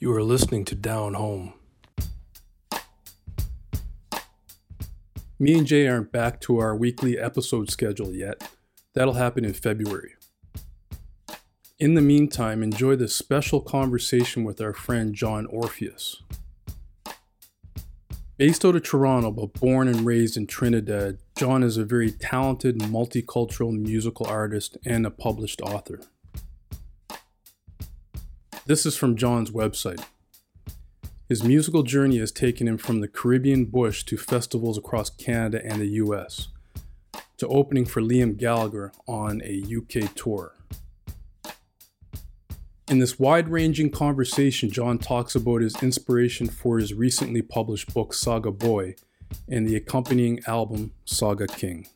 [0.00, 1.54] You are listening to Down Home.
[5.40, 8.48] Me and Jay aren't back to our weekly episode schedule yet.
[8.94, 10.14] That'll happen in February.
[11.80, 16.22] In the meantime, enjoy this special conversation with our friend John Orpheus.
[18.36, 22.78] Based out of Toronto, but born and raised in Trinidad, John is a very talented
[22.78, 25.98] multicultural musical artist and a published author.
[28.68, 30.04] This is from John's website.
[31.26, 35.80] His musical journey has taken him from the Caribbean bush to festivals across Canada and
[35.80, 36.48] the US,
[37.38, 40.54] to opening for Liam Gallagher on a UK tour.
[42.88, 48.12] In this wide ranging conversation, John talks about his inspiration for his recently published book
[48.12, 48.96] Saga Boy
[49.48, 51.86] and the accompanying album Saga King.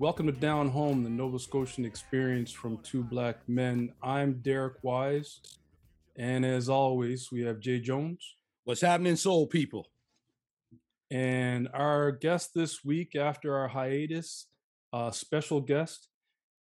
[0.00, 3.92] Welcome to Down Home, the Nova Scotian experience from two black men.
[4.00, 5.40] I'm Derek Wise,
[6.14, 8.36] and as always, we have Jay Jones.
[8.62, 9.88] What's happening, soul people?
[11.10, 14.46] And our guest this week, after our hiatus,
[14.92, 16.06] uh, special guest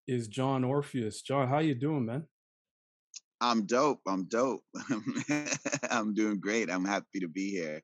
[0.09, 1.21] is John Orpheus.
[1.21, 2.25] John, how you doing, man?
[3.39, 4.01] I'm dope.
[4.05, 4.65] I'm dope.
[5.89, 6.69] I'm doing great.
[6.69, 7.81] I'm happy to be here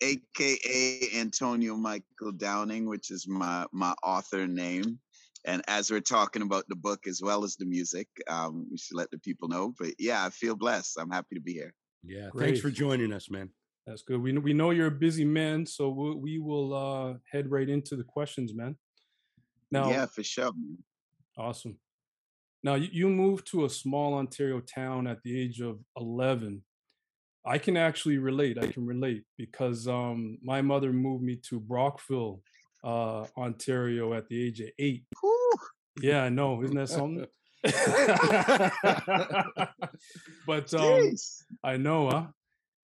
[0.00, 4.98] aka Antonio Michael Downing, which is my my author name.
[5.46, 8.96] And as we're talking about the book as well as the music, um, we should
[8.96, 9.74] let the people know.
[9.78, 10.98] But yeah, I feel blessed.
[11.00, 11.72] I'm happy to be here.
[12.02, 12.46] Yeah, Great.
[12.46, 13.50] thanks for joining us, man.
[13.86, 14.20] That's good.
[14.20, 17.96] We we know you're a busy man, so we, we will uh, head right into
[17.96, 18.76] the questions, man.
[19.70, 20.52] Now, yeah, for sure.
[21.38, 21.78] Awesome.
[22.62, 26.62] Now you, you moved to a small Ontario town at the age of 11
[27.44, 28.58] I can actually relate.
[28.58, 32.42] I can relate because um, my mother moved me to Brockville,
[32.84, 35.04] uh, Ontario at the age of eight.
[35.20, 35.52] Whew.
[36.02, 36.62] Yeah, I know.
[36.62, 37.26] Isn't that something?
[40.46, 41.12] but um,
[41.62, 42.26] I know, huh?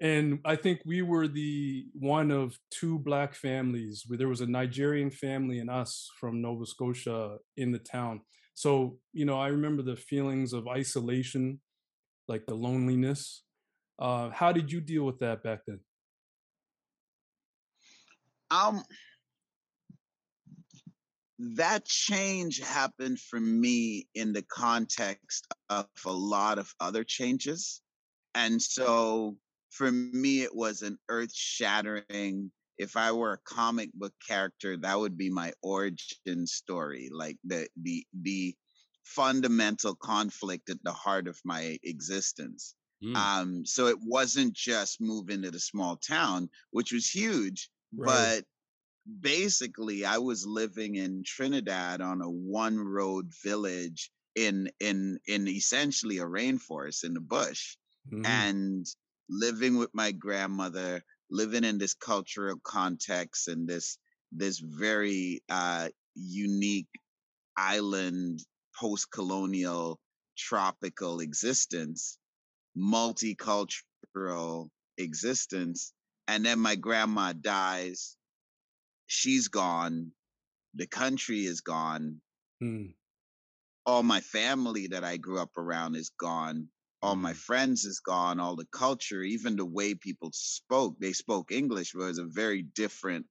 [0.00, 4.46] And I think we were the one of two black families where there was a
[4.46, 8.20] Nigerian family and us from Nova Scotia in the town.
[8.52, 11.60] So, you know, I remember the feelings of isolation,
[12.28, 13.42] like the loneliness
[13.98, 15.80] uh, how did you deal with that back then?
[18.50, 18.82] Um,
[21.38, 27.82] that change happened for me in the context of a lot of other changes.
[28.34, 29.36] And so
[29.70, 32.50] for me, it was an earth shattering.
[32.78, 37.68] If I were a comic book character, that would be my origin story, like the
[37.82, 38.54] the the
[39.04, 42.75] fundamental conflict at the heart of my existence.
[43.04, 43.16] Mm.
[43.16, 48.06] Um, so it wasn't just moving to the small town, which was huge, right.
[48.06, 48.44] but
[49.20, 56.18] basically I was living in Trinidad on a one road village in in in essentially
[56.18, 57.76] a rainforest in the bush
[58.12, 58.26] mm.
[58.26, 58.86] and
[59.28, 63.98] living with my grandmother living in this cultural context and this
[64.32, 66.88] this very uh unique
[67.56, 68.40] island
[68.78, 69.98] post-colonial
[70.36, 72.18] tropical existence
[72.76, 75.92] multicultural existence.
[76.28, 78.16] And then my grandma dies.
[79.06, 80.12] She's gone.
[80.74, 82.20] The country is gone.
[82.60, 82.86] Hmm.
[83.84, 86.68] All my family that I grew up around is gone.
[87.02, 87.36] All my hmm.
[87.36, 88.40] friends is gone.
[88.40, 93.26] All the culture, even the way people spoke, they spoke English, was a very different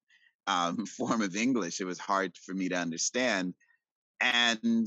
[0.46, 1.80] um, form of English.
[1.80, 3.54] It was hard for me to understand.
[4.20, 4.86] And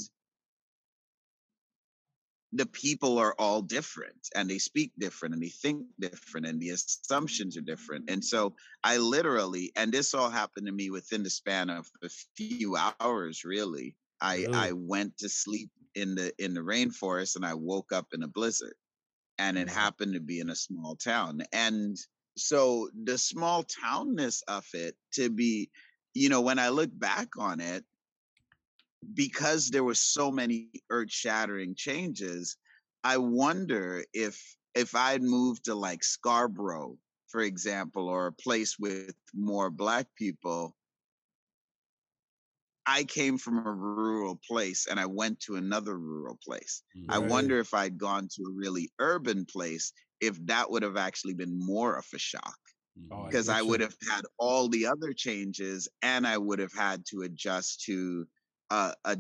[2.54, 6.70] the people are all different and they speak different and they think different and the
[6.70, 8.10] assumptions are different.
[8.10, 12.10] And so I literally, and this all happened to me within the span of a
[12.36, 13.96] few hours, really.
[14.22, 14.54] I, oh.
[14.54, 18.28] I went to sleep in the in the rainforest and I woke up in a
[18.28, 18.76] blizzard.
[19.38, 21.44] And it happened to be in a small town.
[21.54, 21.98] And
[22.36, 25.70] so the small townness of it to be,
[26.14, 27.86] you know, when I look back on it,
[29.14, 32.58] because there were so many earth-shattering changes,
[33.04, 39.16] I wonder if if I'd moved to like Scarborough, for example, or a place with
[39.34, 40.76] more black people,
[42.86, 46.84] I came from a rural place and I went to another rural place.
[46.96, 47.08] Right.
[47.08, 51.34] I wonder if I'd gone to a really urban place, if that would have actually
[51.36, 52.60] been more of a shock.
[53.12, 56.74] Oh, because I, I would have had all the other changes and I would have
[56.74, 58.28] had to adjust to
[58.70, 59.18] a, a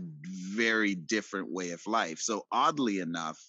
[0.53, 2.19] very different way of life.
[2.19, 3.39] So oddly enough,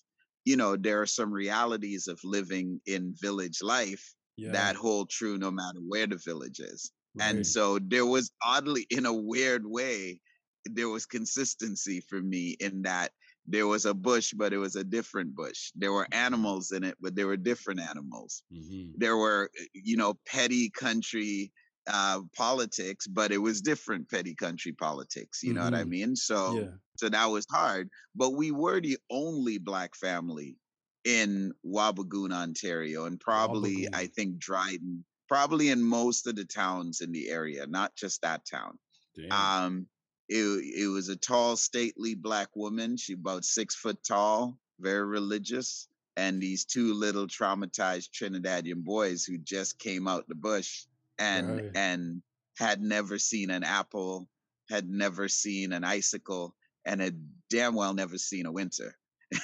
[0.44, 4.52] you know, there are some realities of living in village life yeah.
[4.52, 6.90] that hold true no matter where the village is.
[7.14, 7.30] Right.
[7.30, 10.20] And so there was oddly, in a weird way,
[10.64, 13.10] there was consistency for me in that
[13.46, 15.72] there was a bush, but it was a different bush.
[15.74, 18.42] There were animals in it, but there were different animals.
[18.52, 18.92] Mm-hmm.
[18.96, 21.52] There were, eh, you know, petty country
[21.92, 25.42] uh, politics, but it was different petty country politics.
[25.42, 25.58] You mm-hmm.
[25.58, 25.90] know what I mm-hmm.
[25.90, 26.16] mean?
[26.16, 26.68] So, yeah.
[26.96, 27.90] so that was hard.
[28.14, 30.56] But we were the only black family
[31.04, 33.94] in Wabigoon, Ontario, and probably Wabigoon.
[33.94, 38.46] I think Dryden, probably in most of the towns in the area, not just that
[38.46, 38.78] town.
[39.16, 39.32] Damn.
[39.32, 39.86] Um,
[40.28, 40.44] it,
[40.84, 42.96] it was a tall, stately black woman.
[42.96, 49.38] She about six foot tall, very religious, and these two little traumatized Trinidadian boys who
[49.38, 50.84] just came out the bush
[51.20, 51.70] and right.
[51.74, 52.22] and
[52.58, 54.28] had never seen an apple,
[54.68, 58.96] had never seen an icicle, and had damn well never seen a winter.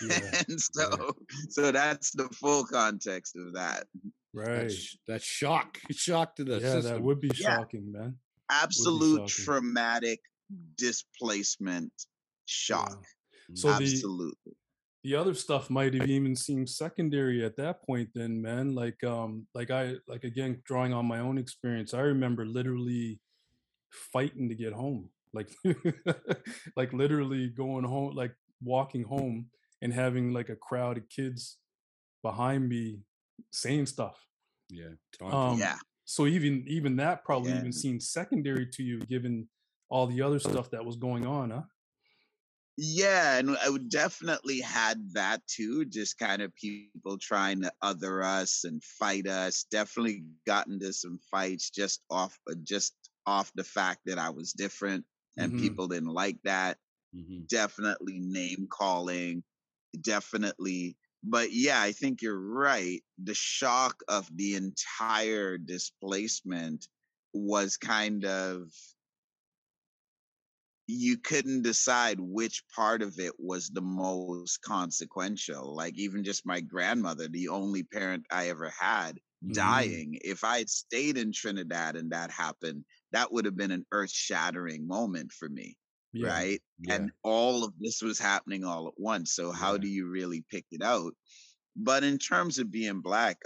[0.03, 0.19] Yeah.
[0.49, 1.13] and so right.
[1.51, 3.85] so that's the full context of that.
[4.35, 4.63] Right.
[4.63, 5.79] That's, that's shock.
[5.91, 6.93] Shock to the yeah, system.
[6.93, 8.01] that would be shocking, yeah.
[8.01, 8.17] man.
[8.51, 9.45] Absolute shocking.
[9.45, 10.21] traumatic
[10.77, 11.93] displacement
[12.45, 13.03] shock.
[13.49, 13.55] Yeah.
[13.55, 14.35] So absolutely.
[14.45, 14.53] The,
[15.07, 19.47] the other stuff might have even seemed secondary at that point then man like um
[19.55, 23.21] like i like again drawing on my own experience i remember literally
[24.13, 25.49] fighting to get home like
[26.77, 29.47] like literally going home like walking home
[29.83, 31.59] and having like a crowd of kids
[32.23, 32.99] behind me
[33.53, 34.19] saying stuff.
[34.71, 35.77] Yeah um, yeah.
[36.05, 37.59] so even even that probably yeah.
[37.59, 39.47] even seemed secondary to you given
[39.89, 41.63] all the other stuff that was going on huh
[42.79, 45.87] yeah, and I would definitely had that too.
[45.87, 49.65] Just kind of people trying to other us and fight us.
[49.71, 52.95] Definitely got into some fights just off, uh, just
[53.27, 55.05] off the fact that I was different,
[55.39, 55.63] and mm-hmm.
[55.63, 56.77] people didn't like that.
[57.15, 57.45] Mm-hmm.
[57.49, 59.43] Definitely name calling.
[59.99, 63.03] Definitely, but yeah, I think you're right.
[63.25, 66.87] The shock of the entire displacement
[67.33, 68.71] was kind of
[70.87, 75.75] you couldn't decide which part of it was the most consequential.
[75.75, 79.53] Like even just my grandmother, the only parent I ever had, mm-hmm.
[79.53, 80.19] dying.
[80.23, 84.87] If I had stayed in Trinidad and that happened, that would have been an earth-shattering
[84.87, 85.77] moment for me.
[86.13, 86.29] Yeah.
[86.29, 86.63] Right.
[86.81, 86.95] Yeah.
[86.95, 89.35] And all of this was happening all at once.
[89.35, 89.79] So how yeah.
[89.79, 91.13] do you really pick it out?
[91.77, 93.39] But in terms of being black,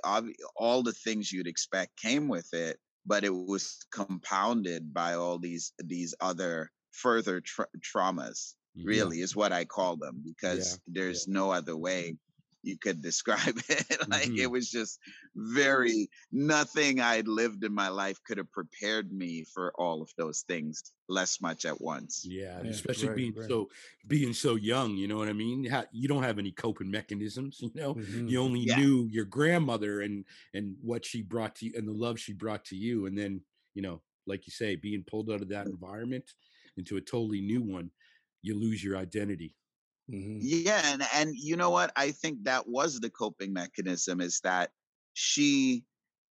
[0.57, 5.73] all the things you'd expect came with it, but it was compounded by all these
[5.85, 8.55] these other further tra- traumas
[8.85, 9.25] really yeah.
[9.25, 11.01] is what i call them because yeah.
[11.01, 11.35] there's yeah.
[11.35, 12.17] no other way
[12.63, 14.39] you could describe it like mm-hmm.
[14.39, 14.99] it was just
[15.35, 20.45] very nothing i'd lived in my life could have prepared me for all of those
[20.47, 23.49] things less much at once yeah, especially right, being right.
[23.49, 23.69] so
[24.07, 27.71] being so young you know what i mean you don't have any coping mechanisms you
[27.75, 28.29] know mm-hmm.
[28.29, 32.19] you only knew your grandmother and and what she brought to you and the love
[32.19, 33.41] she brought to you and then
[33.75, 36.25] you know like you say being pulled out of that environment
[36.81, 37.91] into a totally new one,
[38.43, 39.55] you lose your identity.
[40.11, 40.39] Mm-hmm.
[40.41, 41.93] Yeah, and and you know what?
[41.95, 44.71] I think that was the coping mechanism is that
[45.13, 45.85] she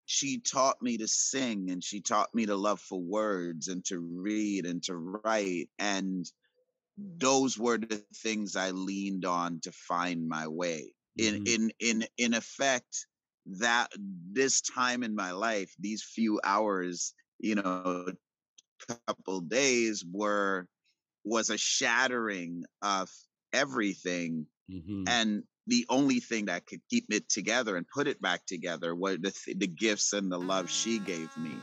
[0.06, 4.00] she taught me to sing and she taught me to love for words and to
[4.00, 6.32] read and to write and
[6.98, 10.94] those were the things I leaned on to find my way.
[11.18, 11.48] In mm-hmm.
[11.48, 13.08] in in in effect,
[13.46, 13.92] that
[14.32, 18.08] this time in my life, these few hours, you know,
[19.08, 20.68] couple days were
[21.24, 23.10] was a shattering of
[23.54, 25.04] everything mm-hmm.
[25.08, 29.18] and the only thing that could keep it together and put it back together were
[29.18, 31.56] the, the gifts and the love she gave me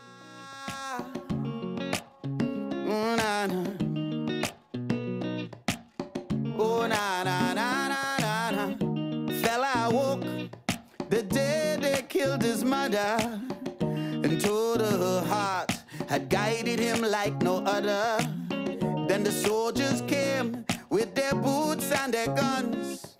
[16.77, 18.19] guided him like no other.
[19.09, 23.15] Then the soldiers came with their boots and their guns,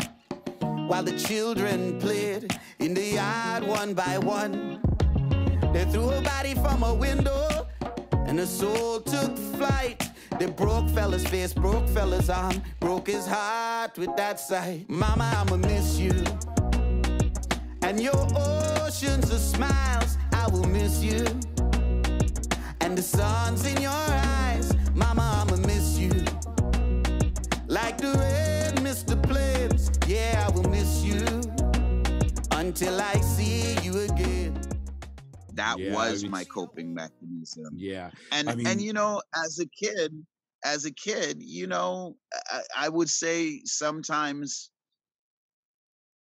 [0.89, 4.81] while the children played in the yard one by one.
[5.73, 7.67] They threw a body from a window,
[8.27, 10.09] and the soul took flight.
[10.39, 14.89] They broke fella's face, broke fella's arm, broke his heart with that sight.
[14.89, 16.15] Mama, I'ma miss you.
[17.83, 21.27] And your oceans of smiles, I will miss you
[22.93, 24.75] and the sun's in your eyes.
[24.95, 26.11] Mama, I'ma miss you.
[27.67, 29.17] Like the rain missed the.
[30.07, 31.25] Yeah, I will miss you
[32.51, 34.61] until I see you again.
[35.55, 37.71] That yeah, was my coping mechanism.
[37.75, 38.11] Yeah.
[38.31, 40.13] And I mean, and you know, as a kid,
[40.63, 42.17] as a kid, you know,
[42.51, 44.71] I, I would say sometimes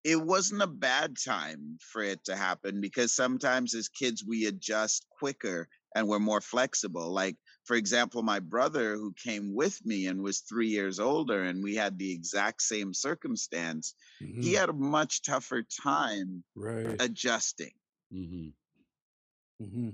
[0.06, 5.06] it wasn't a bad time for it to happen because sometimes as kids we adjust
[5.20, 7.12] quicker and we're more flexible.
[7.12, 11.64] Like, for example, my brother who came with me and was three years older, and
[11.64, 14.42] we had the exact same circumstance, mm-hmm.
[14.42, 17.02] he had a much tougher time right.
[17.02, 17.74] adjusting.
[18.14, 19.64] Mm-hmm.
[19.64, 19.90] Mm-hmm.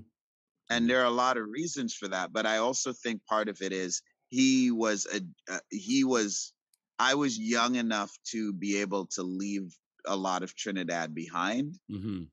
[0.70, 3.62] And there are a lot of reasons for that, but I also think part of
[3.62, 5.20] it is he was a
[5.52, 6.52] uh, he was
[6.98, 9.74] I was young enough to be able to leave
[10.06, 11.78] a lot of Trinidad behind.
[11.90, 12.24] Mm-hmm.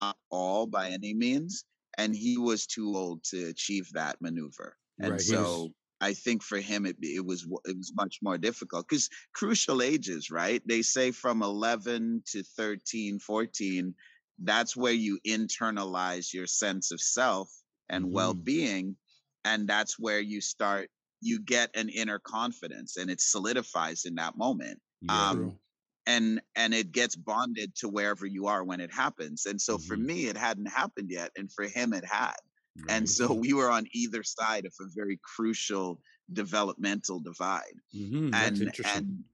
[0.00, 1.64] Not all by any means.
[1.98, 4.76] And he was too old to achieve that maneuver.
[4.98, 5.20] And right.
[5.20, 5.70] so.
[6.00, 10.28] I think for him it it was it was much more difficult because crucial ages,
[10.28, 10.60] right?
[10.66, 13.94] They say from 11 to 13, 14,
[14.42, 17.48] that's where you internalize your sense of self
[17.88, 18.14] and mm-hmm.
[18.14, 18.96] well-being
[19.44, 20.88] and that's where you start
[21.20, 25.58] you get an inner confidence and it solidifies in that moment yeah, um,
[26.06, 29.86] and and it gets bonded to wherever you are when it happens and so mm-hmm.
[29.86, 32.34] for me it hadn't happened yet and for him it had
[32.76, 32.90] right.
[32.90, 36.00] and so we were on either side of a very crucial
[36.32, 38.34] developmental divide mm-hmm.
[38.34, 39.24] and and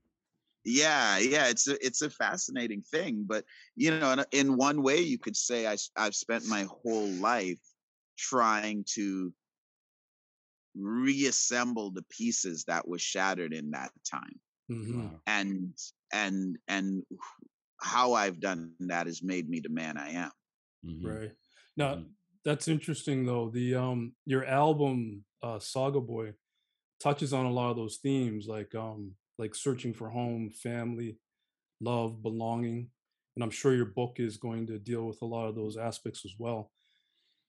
[0.65, 3.45] yeah yeah it's a it's a fascinating thing but
[3.77, 7.59] you know in one way you could say I, i've spent my whole life
[8.19, 9.33] trying to
[10.77, 14.39] reassemble the pieces that were shattered in that time
[14.71, 15.07] mm-hmm.
[15.27, 15.73] and
[16.13, 17.03] and and
[17.81, 20.31] how I've done that has made me the man I am.
[20.87, 21.07] Mm-hmm.
[21.07, 21.33] Right
[21.77, 22.09] now, mm-hmm.
[22.45, 23.51] that's interesting though.
[23.51, 26.33] The um your album uh, Saga Boy
[27.03, 31.19] touches on a lot of those themes, like um like searching for home, family,
[31.81, 32.89] love, belonging,
[33.37, 36.25] and I'm sure your book is going to deal with a lot of those aspects
[36.25, 36.71] as well.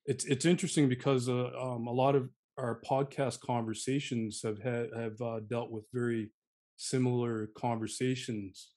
[0.06, 5.20] It's it's interesting because uh, um, a lot of our podcast conversations have had have
[5.20, 6.30] uh, dealt with very
[6.82, 8.70] similar conversations.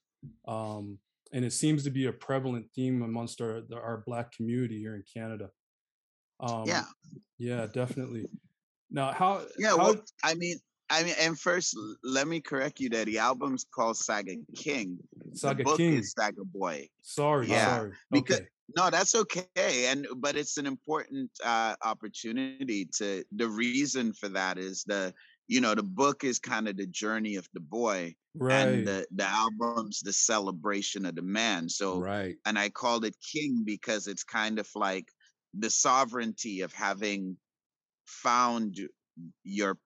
[0.48, 1.00] Um,
[1.34, 5.04] and it seems to be a prevalent theme amongst our our black community here in
[5.12, 5.50] Canada.
[6.40, 6.86] Um, yeah,
[7.38, 8.26] yeah, definitely.
[8.92, 9.42] Now, how?
[9.58, 10.58] Yeah, how, well, I mean,
[10.90, 14.98] I mean, and first, let me correct you that the album's called Saga King.
[15.34, 15.96] Saga the book King.
[15.96, 16.88] is Saga Boy.
[17.02, 17.92] Sorry, yeah, sorry.
[18.12, 18.42] Because
[18.78, 23.24] no, that's okay, and but it's an important uh, opportunity to.
[23.36, 25.14] The reason for that is the
[25.48, 28.54] you know the book is kind of the journey of the boy right.
[28.54, 33.16] and the, the album's the celebration of the man so right and i called it
[33.32, 35.08] king because it's kind of like
[35.58, 37.38] the sovereignty of having
[38.06, 38.78] found
[39.44, 39.78] your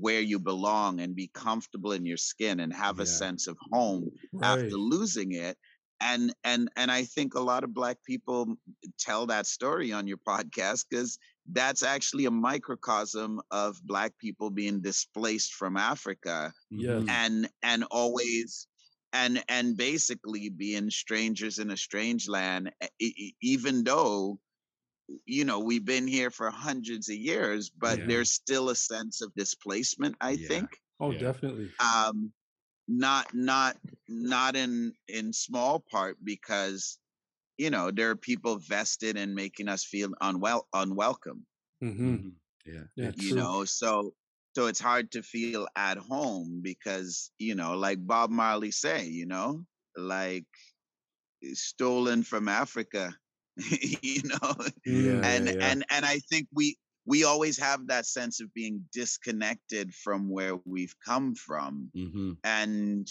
[0.00, 3.02] where you belong and be comfortable in your skin and have yeah.
[3.02, 4.48] a sense of home right.
[4.48, 5.56] after losing it
[6.00, 8.56] and and and i think a lot of black people
[8.98, 11.18] tell that story on your podcast because
[11.52, 17.04] that's actually a microcosm of black people being displaced from Africa yes.
[17.08, 18.66] and and always
[19.12, 22.70] and and basically being strangers in a strange land
[23.40, 24.38] even though
[25.24, 28.04] you know we've been here for hundreds of years but yeah.
[28.06, 30.48] there's still a sense of displacement i yeah.
[30.48, 30.68] think
[31.00, 31.20] oh yeah.
[31.20, 32.30] definitely um
[32.86, 33.76] not not
[34.08, 36.98] not in in small part because
[37.58, 41.44] you know there are people vested in making us feel unwell unwelcome
[41.82, 42.14] mm-hmm.
[42.14, 42.28] mm-hmm.
[42.64, 43.38] yeah yeah you true.
[43.38, 44.14] know so
[44.54, 49.26] so it's hard to feel at home because you know like bob marley say you
[49.26, 49.62] know
[49.96, 50.46] like
[51.52, 53.14] stolen from africa
[54.02, 54.54] you know
[54.86, 55.56] yeah, and yeah.
[55.60, 60.56] and and i think we we always have that sense of being disconnected from where
[60.66, 62.32] we've come from mm-hmm.
[62.44, 63.08] and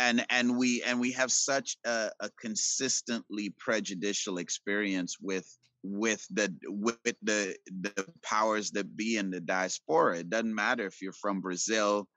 [0.00, 5.46] and and we and we have such a, a consistently prejudicial experience with
[5.82, 11.00] with the with the the powers that be in the diaspora it doesn't matter if
[11.02, 12.08] you're from brazil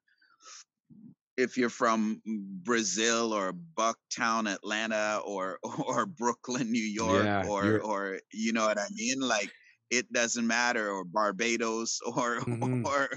[1.35, 2.21] if you're from
[2.63, 8.79] brazil or bucktown atlanta or or brooklyn new york yeah, or or you know what
[8.79, 9.51] i mean like
[9.89, 12.85] it doesn't matter or barbados or mm-hmm.
[12.85, 13.09] or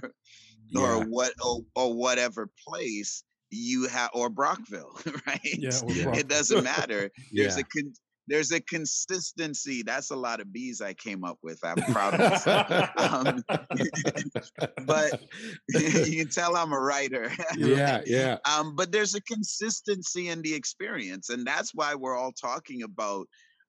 [0.69, 0.81] yeah.
[0.81, 3.23] or what or, or whatever place
[3.57, 5.41] you have or Brockville, right?
[5.45, 5.81] Yeah,
[6.15, 7.11] it doesn't matter.
[7.33, 7.63] There's yeah.
[7.63, 7.95] a con-
[8.29, 9.83] there's a consistency.
[9.83, 11.61] That's a lot of bees I came up with.
[11.63, 12.91] I'm proud of myself.
[12.97, 13.45] um,
[14.87, 15.23] but
[15.69, 17.31] you can tell I'm a writer.
[17.57, 18.39] yeah, yeah.
[18.45, 23.29] Um, but there's a consistency in the experience, and that's why we're all talking about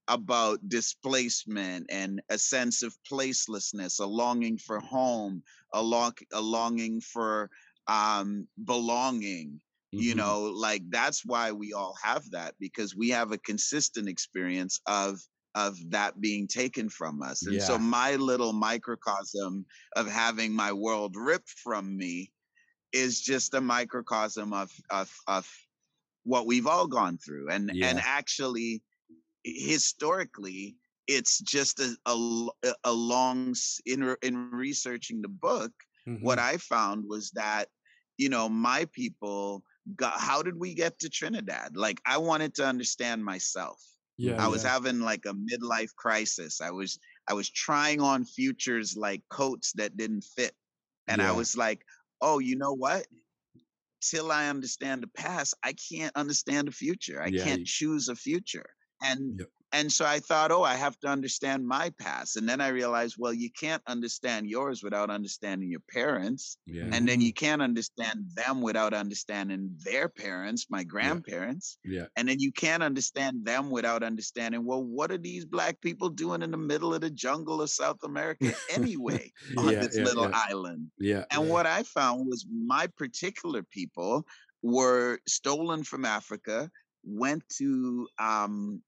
[0.09, 7.01] about displacement and a sense of placelessness, a longing for home, a, long, a longing
[7.01, 7.49] for
[7.87, 9.59] um, belonging,
[9.93, 10.03] Mm-hmm.
[10.03, 14.81] You know, like that's why we all have that because we have a consistent experience
[14.85, 15.19] of
[15.55, 17.45] of that being taken from us.
[17.45, 17.61] And yeah.
[17.61, 19.65] so my little microcosm
[19.95, 22.31] of having my world ripped from me
[22.93, 25.49] is just a microcosm of of of
[26.23, 27.49] what we've all gone through.
[27.49, 27.87] And yeah.
[27.87, 28.83] and actually
[29.43, 30.75] historically
[31.07, 35.71] it's just a, a, a long in in researching the book
[36.07, 36.23] mm-hmm.
[36.23, 37.67] what i found was that
[38.17, 39.63] you know my people
[40.01, 41.75] how did we get to trinidad?
[41.75, 43.81] Like i wanted to understand myself.
[44.17, 46.61] Yeah i was having like a midlife crisis.
[46.61, 50.53] I was i was trying on futures like coats that didn't fit.
[51.07, 51.29] And yeah.
[51.29, 51.81] i was like
[52.21, 53.05] oh you know what?
[54.01, 57.21] Till i understand the past i can't understand the future.
[57.21, 57.43] I yeah.
[57.43, 58.69] can't choose a future.
[59.01, 62.37] And yep and so I thought, oh, I have to understand my past.
[62.37, 66.57] And then I realized, well, you can't understand yours without understanding your parents.
[66.65, 66.87] Yeah.
[66.91, 71.79] And then you can't understand them without understanding their parents, my grandparents.
[71.83, 72.01] Yeah.
[72.01, 72.05] yeah.
[72.15, 76.43] And then you can't understand them without understanding, well, what are these black people doing
[76.43, 80.91] in the middle of the jungle of South America anyway on yeah, this little island?
[80.97, 81.25] Yeah.
[81.29, 84.25] And what I found was my particular people
[84.61, 86.71] were stolen from Africa,
[87.03, 88.81] went to um,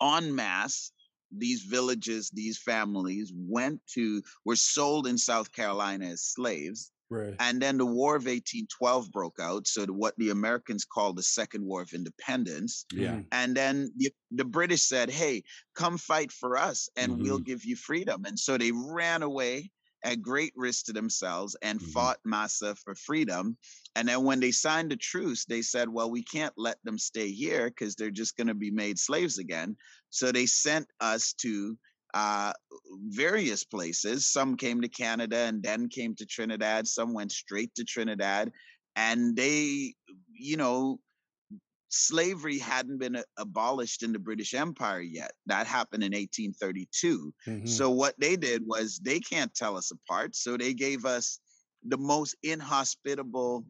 [0.00, 0.92] en masse
[1.36, 6.90] these villages, these families went to, were sold in South Carolina as slaves.
[7.08, 7.34] Right.
[7.40, 9.66] And then the War of 1812 broke out.
[9.66, 12.86] So, what the Americans called the Second War of Independence.
[12.92, 13.16] Yeah.
[13.16, 13.24] Mm.
[13.32, 15.42] And then the, the British said, hey,
[15.74, 17.22] come fight for us and mm-hmm.
[17.22, 18.24] we'll give you freedom.
[18.26, 19.70] And so they ran away
[20.04, 21.90] at great risk to themselves and mm-hmm.
[21.90, 23.56] fought Massa for freedom.
[23.96, 27.30] And then when they signed the truce, they said, well, we can't let them stay
[27.30, 29.76] here because they're just going to be made slaves again.
[30.10, 31.76] So they sent us to
[32.14, 32.52] uh,
[33.08, 34.30] various places.
[34.30, 36.86] Some came to Canada and then came to Trinidad.
[36.86, 38.50] Some went straight to Trinidad.
[38.96, 39.94] And they,
[40.32, 40.98] you know,
[41.90, 45.32] slavery hadn't been abolished in the British Empire yet.
[45.46, 47.34] That happened in 1832.
[47.46, 47.66] Mm-hmm.
[47.66, 50.34] So what they did was they can't tell us apart.
[50.34, 51.40] So they gave us
[51.84, 53.64] the most inhospitable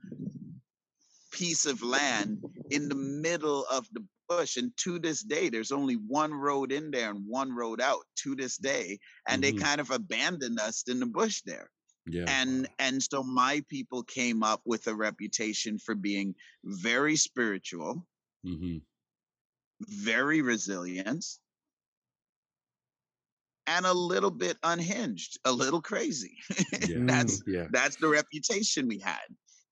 [1.32, 4.56] piece of land in the middle of the bush.
[4.56, 8.34] And to this day, there's only one road in there and one road out to
[8.34, 8.98] this day.
[9.28, 9.56] And mm-hmm.
[9.56, 11.70] they kind of abandoned us in the bush there.
[12.06, 12.24] Yeah.
[12.28, 18.06] And and so my people came up with a reputation for being very spiritual,
[18.46, 18.78] mm-hmm.
[19.80, 21.24] very resilient,
[23.66, 26.36] and a little bit unhinged, a little crazy.
[26.88, 26.98] Yeah.
[27.00, 27.66] that's yeah.
[27.70, 29.26] that's the reputation we had.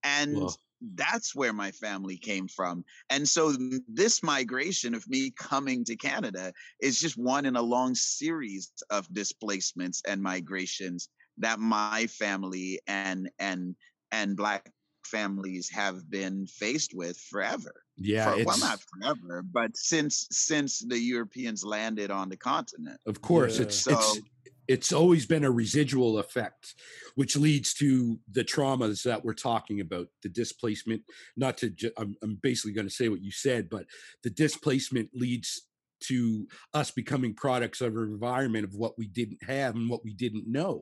[0.04, 0.54] And well.
[0.94, 2.85] that's where my family came from.
[3.11, 3.54] And so
[3.88, 9.12] this migration of me coming to Canada is just one in a long series of
[9.12, 13.74] displacements and migrations that my family and and
[14.12, 14.70] and black
[15.09, 17.83] families have been faced with forever.
[17.97, 23.01] Yeah, For, well, not forever, but since since the Europeans landed on the continent.
[23.07, 23.64] Of course, yeah.
[23.64, 24.21] it's so, it's
[24.68, 26.75] it's always been a residual effect,
[27.14, 31.03] which leads to the traumas that we're talking about, the displacement.
[31.37, 33.87] Not to, I'm, I'm basically going to say what you said, but
[34.23, 35.62] the displacement leads
[36.01, 40.15] to us becoming products of our environment of what we didn't have and what we
[40.15, 40.81] didn't know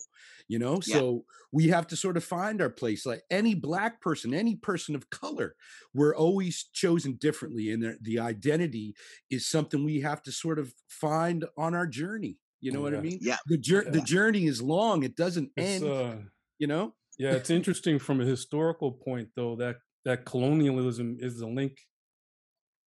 [0.48, 0.96] you know yeah.
[0.96, 4.94] so we have to sort of find our place like any black person any person
[4.94, 5.54] of color
[5.94, 8.94] we're always chosen differently and the, the identity
[9.30, 12.84] is something we have to sort of find on our journey you know yeah.
[12.84, 13.92] what i mean yeah the, journey yeah.
[13.92, 16.14] the journey is long it doesn't it's, end uh,
[16.58, 21.46] you know yeah it's interesting from a historical point though that that colonialism is the
[21.46, 21.78] link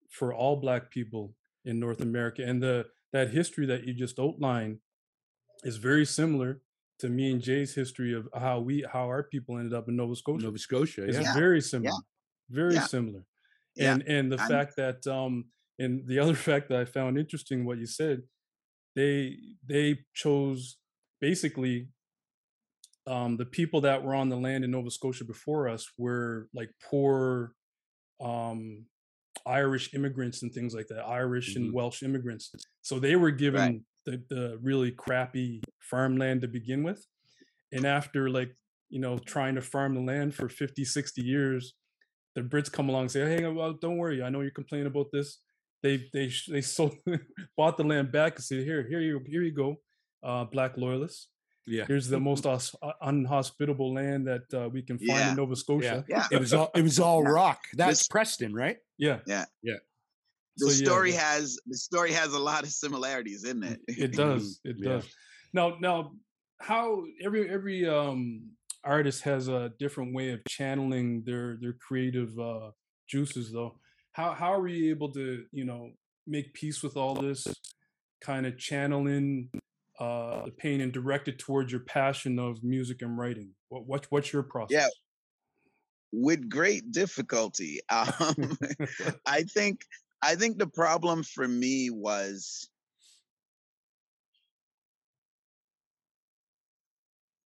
[0.09, 1.33] for all black people
[1.67, 2.43] in North America.
[2.43, 4.79] And the that history that you just outlined
[5.63, 6.61] is very similar
[6.99, 10.15] to me and Jay's history of how we how our people ended up in Nova
[10.15, 10.45] Scotia.
[10.45, 11.33] Nova Scotia, it's yeah.
[11.33, 12.55] very similar, yeah.
[12.55, 12.85] very yeah.
[12.85, 13.23] similar.
[13.79, 14.49] And and the I'm...
[14.49, 15.45] fact that um
[15.77, 18.23] and the other fact that I found interesting what you said,
[18.95, 20.77] they they chose
[21.21, 21.89] basically
[23.05, 26.71] um the people that were on the land in Nova Scotia before us were like
[26.89, 27.53] poor
[28.19, 28.85] um
[29.47, 31.65] Irish immigrants and things like that, Irish mm-hmm.
[31.65, 32.51] and Welsh immigrants.
[32.81, 33.81] So they were given right.
[34.29, 37.05] the, the really crappy farmland to begin with.
[37.71, 38.55] And after like,
[38.89, 41.73] you know, trying to farm the land for 50, 60 years,
[42.35, 44.21] the Brits come along and say, Hey, well, don't worry.
[44.21, 45.39] I know you're complaining about this.
[45.83, 46.95] They, they, they sold,
[47.55, 49.77] bought the land back and said, here, here you, here you go.
[50.23, 51.29] Uh, black loyalists.
[51.67, 51.83] Yeah.
[51.85, 52.59] Here's the most uh,
[53.01, 55.29] unhospitable land that uh, we can find yeah.
[55.31, 56.05] in Nova Scotia.
[56.07, 56.25] Yeah.
[56.31, 56.37] yeah.
[56.37, 57.59] It was all it was all rock.
[57.73, 58.77] That's this, Preston, right?
[58.97, 59.19] Yeah.
[59.27, 59.45] Yeah.
[59.63, 59.75] Yeah.
[60.57, 61.33] The so, story yeah.
[61.33, 63.79] has the story has a lot of similarities in it.
[63.87, 64.59] It does.
[64.63, 65.07] It does.
[65.53, 66.13] Now now
[66.59, 68.49] how every every um
[68.83, 72.71] artist has a different way of channeling their their creative uh
[73.07, 73.79] juices though.
[74.13, 75.91] How how are we able to, you know,
[76.25, 77.47] make peace with all this
[78.21, 79.49] kind of channeling
[79.99, 83.51] uh, the pain and direct it towards your passion of music and writing?
[83.69, 84.75] What, what what's your process?
[84.75, 84.87] Yeah,
[86.11, 87.81] with great difficulty.
[87.89, 88.57] Um,
[89.25, 89.81] I think
[90.21, 92.69] I think the problem for me was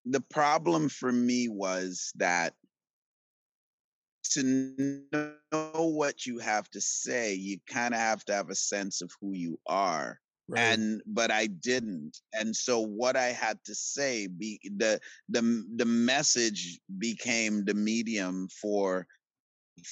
[0.05, 2.53] the problem for me was that
[4.31, 5.35] to know
[5.75, 9.33] what you have to say, you kind of have to have a sense of who
[9.33, 10.19] you are.
[10.47, 10.61] Right.
[10.73, 15.41] And but I didn't, and so what I had to say be the the
[15.75, 19.07] the message became the medium for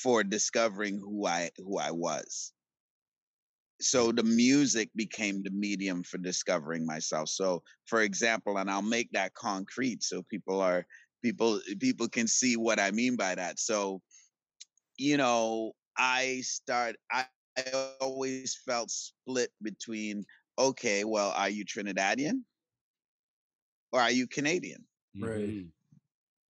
[0.04, 2.54] for discovering who I who I was.
[3.82, 7.30] So the music became the medium for discovering myself.
[7.30, 10.86] So, for example, and I'll make that concrete so people are
[11.24, 13.60] people people can see what I mean by that.
[13.60, 14.02] So
[14.98, 17.26] you know, I start I,
[17.58, 20.26] I always felt split between
[20.58, 22.42] okay, well, are you Trinidadian
[23.92, 24.86] or are you Canadian?
[25.20, 25.50] Right.
[25.50, 25.68] Mm-hmm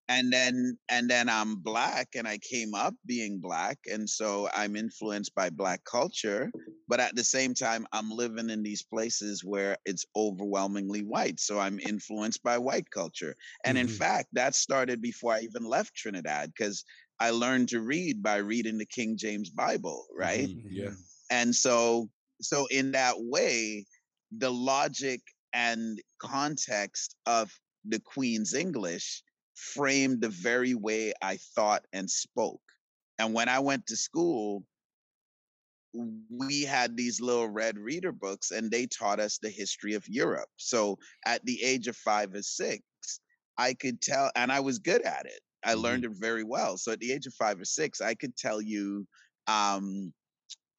[0.08, 4.76] and then and then i'm black and i came up being black and so i'm
[4.76, 6.50] influenced by black culture
[6.88, 11.58] but at the same time i'm living in these places where it's overwhelmingly white so
[11.58, 13.34] i'm influenced by white culture
[13.64, 13.88] and mm-hmm.
[13.88, 16.84] in fact that started before i even left trinidad because
[17.20, 20.68] i learned to read by reading the king james bible right mm-hmm.
[20.68, 20.90] yeah
[21.30, 22.08] and so
[22.42, 23.84] so in that way
[24.38, 25.20] the logic
[25.52, 27.50] and context of
[27.84, 29.22] the queen's english
[29.62, 32.60] framed the very way I thought and spoke.
[33.18, 34.64] And when I went to school,
[35.94, 40.48] we had these little red reader books and they taught us the history of Europe.
[40.56, 42.82] So at the age of five or six,
[43.58, 45.40] I could tell, and I was good at it.
[45.64, 45.80] I mm-hmm.
[45.80, 46.76] learned it very well.
[46.76, 49.06] So at the age of five or six, I could tell you,
[49.46, 50.12] um,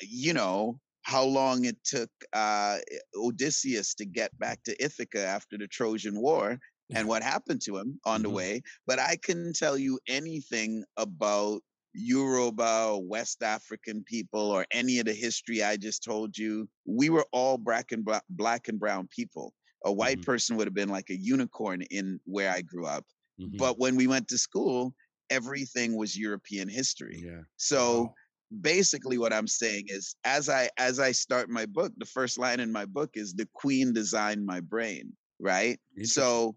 [0.01, 2.77] you know, how long it took uh,
[3.15, 6.59] Odysseus to get back to Ithaca after the Trojan War
[6.95, 8.23] and what happened to him on mm-hmm.
[8.23, 11.61] the way, but I couldn't tell you anything about
[11.93, 16.67] Yoruba, West African people, or any of the history I just told you.
[16.85, 19.53] We were all black and black, black and brown people.
[19.85, 20.31] A white mm-hmm.
[20.31, 23.05] person would have been like a unicorn in where I grew up.
[23.39, 23.57] Mm-hmm.
[23.57, 24.93] But when we went to school,
[25.29, 27.21] everything was European history.
[27.25, 27.41] Yeah.
[27.57, 28.13] So wow.
[28.61, 32.59] Basically what I'm saying is as I as I start my book, the first line
[32.59, 35.79] in my book is the queen designed my brain, right?
[36.03, 36.55] So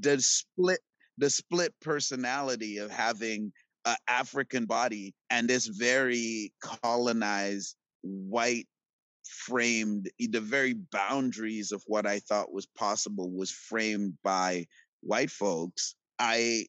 [0.00, 0.80] the split
[1.18, 3.52] the split personality of having
[3.84, 8.66] an African body and this very colonized white
[9.28, 14.66] framed the very boundaries of what I thought was possible was framed by
[15.00, 15.94] white folks.
[16.18, 16.66] I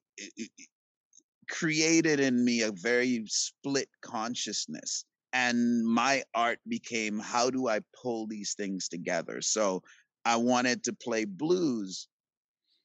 [1.49, 5.05] created in me a very split consciousness.
[5.33, 9.41] And my art became how do I pull these things together?
[9.41, 9.83] So
[10.25, 12.07] I wanted to play blues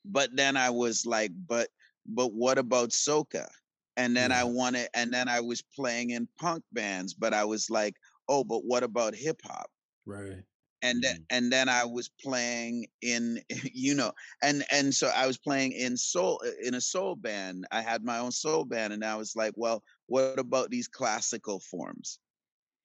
[0.05, 1.69] but then I was like, but
[2.07, 3.49] but what about soca?
[3.97, 4.33] And then.
[4.33, 4.55] I mm.
[4.55, 7.95] wanted, and then I was playing in punk bands, but I was like,
[8.29, 9.71] oh, but what about hip hop?
[10.07, 10.43] Right.
[10.83, 11.23] And then mm-hmm.
[11.31, 13.41] and then I was playing in,
[13.73, 17.67] you know, and and so I was playing in soul in a soul band.
[17.71, 21.61] I had my own soul band, and I was like, well, what about these classical
[21.61, 22.19] forms?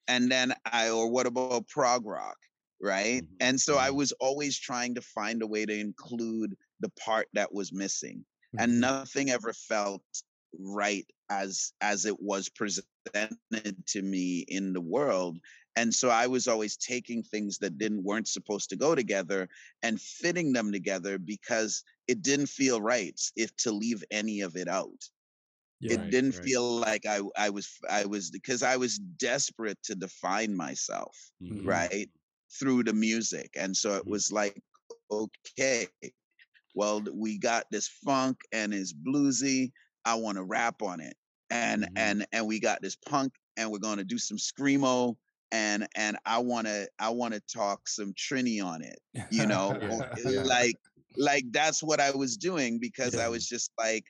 [0.07, 2.37] And then I, or what about prog rock?
[2.81, 3.23] Right.
[3.23, 3.35] Mm-hmm.
[3.39, 3.97] And so I mm-hmm.
[3.97, 8.23] was always trying to find a way to include the part that was missing
[8.55, 8.63] mm-hmm.
[8.63, 10.03] and nothing ever felt
[10.59, 12.85] right as as it was presented
[13.85, 15.37] to me in the world
[15.77, 19.47] and so i was always taking things that didn't weren't supposed to go together
[19.83, 24.67] and fitting them together because it didn't feel right if to leave any of it
[24.67, 25.09] out
[25.79, 26.45] yeah, it right, didn't right.
[26.45, 31.67] feel like I I was I was because I was desperate to define myself, mm-hmm.
[31.67, 32.09] right?
[32.59, 33.51] Through the music.
[33.55, 34.11] And so it mm-hmm.
[34.11, 34.59] was like,
[35.11, 35.87] okay,
[36.73, 39.71] well, we got this funk and it's bluesy.
[40.05, 41.15] I want to rap on it.
[41.51, 41.97] And mm-hmm.
[41.97, 45.15] and and we got this punk and we're going to do some screamo
[45.51, 48.99] and and I want to I want to talk some Trini on it.
[49.31, 49.77] You know,
[50.25, 50.43] yeah.
[50.43, 50.75] like
[51.17, 53.25] like that's what I was doing because yeah.
[53.25, 54.05] I was just like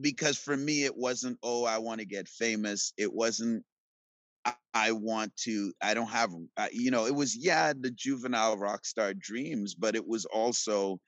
[0.00, 2.92] because for me it wasn't oh I want to get famous.
[2.96, 3.64] It wasn't
[4.74, 8.84] I want to, I don't have, uh, you know, it was, yeah, the juvenile rock
[8.84, 11.00] star dreams, but it was also,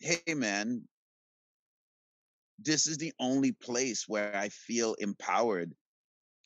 [0.00, 0.82] hey, man,
[2.58, 5.72] this is the only place where I feel empowered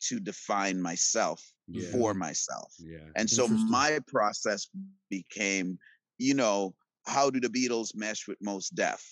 [0.09, 1.91] to define myself yeah.
[1.91, 2.73] for myself.
[2.79, 3.09] Yeah.
[3.17, 4.69] And so my process
[5.11, 5.79] became,
[6.19, 6.75] you know,
[7.07, 9.05] how do the Beatles mesh with Mos Def?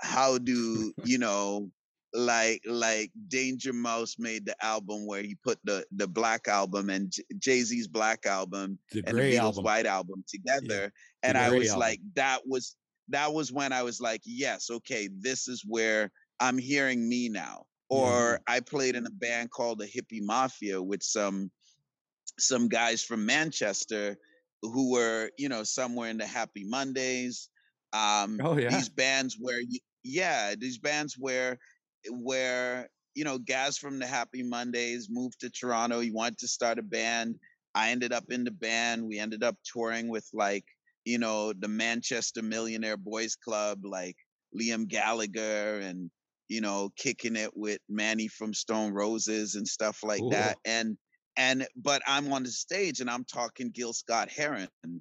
[0.00, 1.70] How do, you know,
[2.14, 7.10] like like Danger Mouse made the album where he put the the Black album and
[7.38, 9.64] Jay Z's Black album the and the Beatles album.
[9.64, 11.28] White album together, yeah.
[11.28, 11.80] and I was album.
[11.80, 12.76] like, that was
[13.08, 17.64] that was when I was like, yes, okay, this is where I'm hearing me now.
[17.92, 21.50] Or I played in a band called the Hippie Mafia with some
[22.38, 24.16] some guys from Manchester
[24.62, 27.50] who were, you know, somewhere in the Happy Mondays.
[27.92, 31.58] Um, oh yeah, these bands where, you, yeah, these bands where
[32.10, 36.00] where you know, guys from the Happy Mondays moved to Toronto.
[36.00, 37.36] He wanted to start a band.
[37.74, 39.06] I ended up in the band.
[39.06, 40.64] We ended up touring with like,
[41.04, 44.16] you know, the Manchester Millionaire Boys Club, like
[44.58, 46.10] Liam Gallagher and
[46.52, 50.30] you know, kicking it with Mani from Stone Roses and stuff like Ooh.
[50.30, 50.58] that.
[50.66, 50.98] And
[51.38, 55.00] and but I'm on the stage and I'm talking Gil Scott Heron and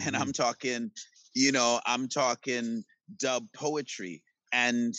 [0.00, 0.16] mm-hmm.
[0.16, 0.90] I'm talking,
[1.34, 2.82] you know, I'm talking
[3.18, 4.22] dub poetry.
[4.52, 4.94] And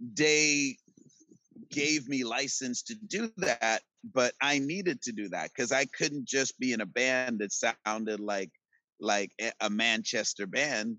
[0.00, 0.78] they
[1.70, 3.82] gave me license to do that,
[4.14, 7.52] but I needed to do that because I couldn't just be in a band that
[7.52, 8.50] sounded like
[9.00, 10.96] like a Manchester band.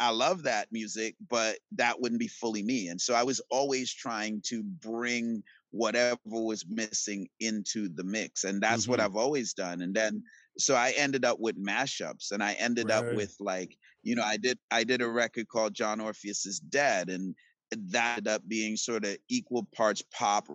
[0.00, 2.88] I love that music, but that wouldn't be fully me.
[2.88, 8.44] And so I was always trying to bring whatever was missing into the mix.
[8.44, 8.92] And that's mm-hmm.
[8.92, 9.82] what I've always done.
[9.82, 10.22] And then
[10.58, 13.04] so I ended up with mashups and I ended right.
[13.04, 16.58] up with like, you know, I did I did a record called John Orpheus is
[16.60, 17.10] Dead.
[17.10, 17.34] And
[17.70, 20.48] that ended up being sort of equal parts pop,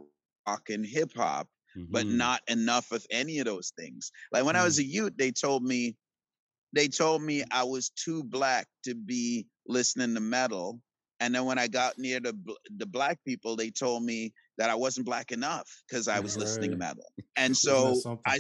[0.47, 1.91] rock, and hip hop, mm-hmm.
[1.91, 4.11] but not enough of any of those things.
[4.31, 4.63] Like when mm-hmm.
[4.63, 4.81] I was mm.
[4.81, 5.95] a youth, they told me
[6.75, 10.81] they told me I was too black to be listening to metal.
[11.21, 12.37] And then when I got near the
[12.77, 16.41] the black people, they told me that I wasn't black enough because I was right.
[16.41, 17.05] listening to metal.
[17.37, 17.95] And so
[18.27, 18.39] I,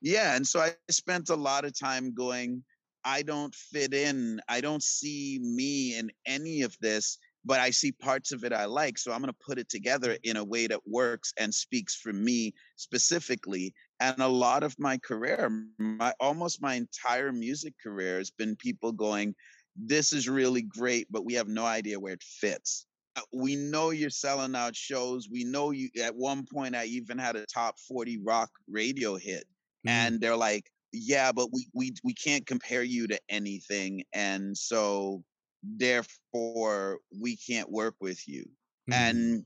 [0.00, 2.64] yeah, and so I spent a lot of time going.
[3.04, 4.40] I don't fit in.
[4.48, 8.66] I don't see me in any of this, but I see parts of it I
[8.66, 8.98] like.
[8.98, 12.12] So I'm going to put it together in a way that works and speaks for
[12.12, 18.30] me specifically and a lot of my career my almost my entire music career has
[18.30, 19.34] been people going
[19.76, 23.90] this is really great but we have no idea where it fits uh, we know
[23.90, 27.78] you're selling out shows we know you at one point i even had a top
[27.78, 29.44] 40 rock radio hit
[29.86, 29.90] mm.
[29.90, 35.22] and they're like yeah but we we we can't compare you to anything and so
[35.62, 38.44] therefore we can't work with you
[38.90, 38.94] mm.
[38.94, 39.44] and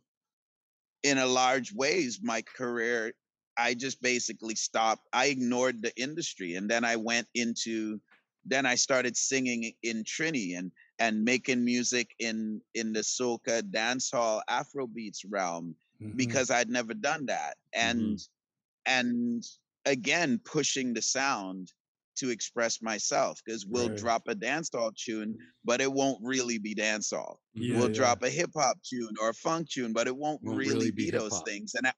[1.02, 3.12] in a large ways my career
[3.56, 5.08] I just basically stopped.
[5.12, 8.00] I ignored the industry, and then I went into.
[8.46, 14.42] Then I started singing in Trini and and making music in in the soca dancehall
[14.50, 16.16] Afrobeats realm mm-hmm.
[16.16, 18.92] because I'd never done that, and mm-hmm.
[18.92, 19.44] and
[19.86, 21.72] again pushing the sound
[22.16, 23.98] to express myself because we'll right.
[23.98, 27.36] drop a dancehall tune, but it won't really be dancehall.
[27.54, 27.94] Yeah, we'll yeah.
[27.94, 30.90] drop a hip hop tune or a funk tune, but it won't, won't really, really,
[30.90, 31.74] be, those things.
[31.74, 31.92] And I,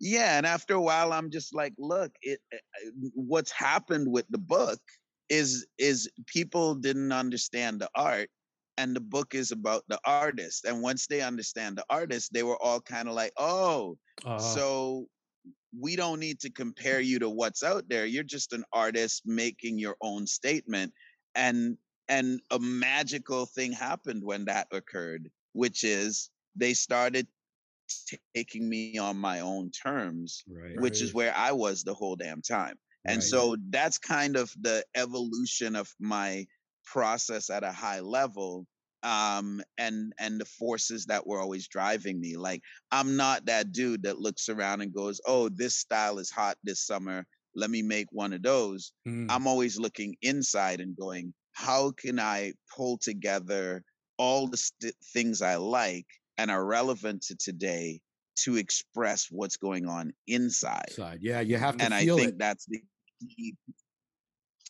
[0.00, 4.26] yeah and after a while i'm just like look it eh, eh, what's happened with
[4.30, 4.78] the book
[5.28, 8.28] is is people didn't understand the art
[8.76, 12.60] and the book is about the artist and once they understand the artist they were
[12.62, 14.38] all kind of like oh uh-huh.
[14.38, 15.06] so
[15.80, 19.78] we don't need to compare you to what's out there you're just an artist making
[19.78, 20.92] your own statement
[21.34, 21.76] and
[22.08, 27.26] and a magical thing happened when that occurred which is they started
[28.34, 30.78] taking me on my own terms, right.
[30.80, 32.76] which is where I was the whole damn time.
[33.04, 33.22] And right.
[33.22, 36.46] so that's kind of the evolution of my
[36.84, 38.66] process at a high level
[39.02, 44.02] um and and the forces that were always driving me like i'm not that dude
[44.02, 48.08] that looks around and goes oh this style is hot this summer let me make
[48.10, 49.26] one of those mm.
[49.30, 53.82] i'm always looking inside and going how can i pull together
[54.18, 56.06] all the st- things i like
[56.38, 58.00] and are relevant to today
[58.44, 60.90] to express what's going on inside.
[61.20, 62.38] Yeah, you have to and I think it.
[62.38, 62.82] that's the
[63.20, 63.56] key.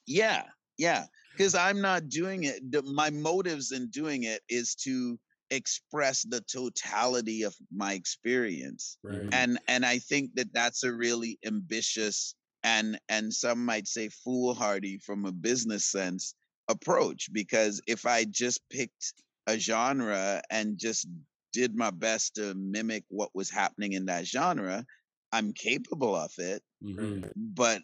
[0.06, 0.44] Yeah,
[0.78, 1.04] yeah.
[1.38, 2.62] Because I'm not doing it.
[2.84, 5.18] My motives in doing it is to
[5.50, 9.30] express the totality of my experience right.
[9.32, 14.98] and and i think that that's a really ambitious and and some might say foolhardy
[14.98, 16.34] from a business sense
[16.68, 19.14] approach because if i just picked
[19.48, 21.08] a genre and just
[21.52, 24.84] did my best to mimic what was happening in that genre.
[25.32, 27.26] I'm capable of it, mm-hmm.
[27.36, 27.82] but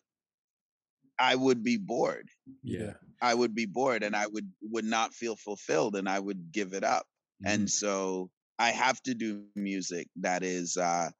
[1.18, 2.28] I would be bored.
[2.62, 2.94] Yeah.
[3.20, 6.72] I would be bored and I would would not feel fulfilled and I would give
[6.74, 7.06] it up.
[7.44, 7.54] Mm-hmm.
[7.54, 11.10] And so I have to do music that is uh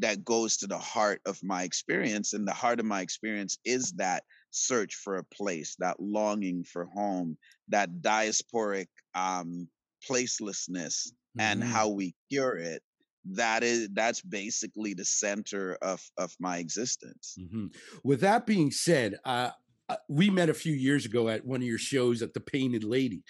[0.00, 3.92] that goes to the heart of my experience and the heart of my experience is
[3.92, 7.36] that search for a place, that longing for home,
[7.68, 9.68] that diasporic um
[10.08, 11.08] placelessness
[11.38, 11.70] and mm-hmm.
[11.70, 12.82] how we cure it
[13.24, 17.36] that is that's basically the center of of my existence.
[17.38, 17.66] Mm-hmm.
[18.04, 19.50] with that being said uh,
[19.88, 22.84] uh, we met a few years ago at one of your shows at the painted
[22.84, 23.22] lady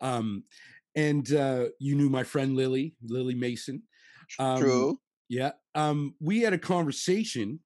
[0.00, 0.44] um,
[0.94, 3.82] and uh, you knew my friend lily lily mason.
[4.38, 5.00] Um, true.
[5.28, 7.60] yeah um, we had a conversation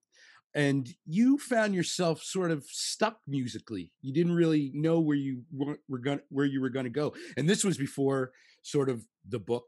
[0.54, 3.92] and you found yourself sort of stuck musically.
[4.02, 7.14] You didn't really know where you were, were going where you were going to go
[7.36, 9.66] and this was before sort of the book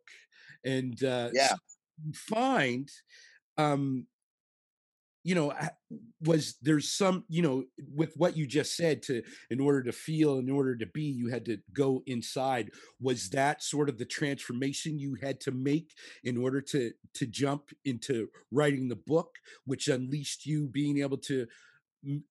[0.65, 1.55] and uh, yeah
[2.15, 2.89] find
[3.59, 4.07] um
[5.25, 5.53] you know
[6.25, 10.39] was there's some you know with what you just said to in order to feel
[10.39, 12.71] in order to be you had to go inside.
[13.01, 15.93] Was that sort of the transformation you had to make
[16.25, 21.47] in order to to jump into writing the book which unleashed you being able to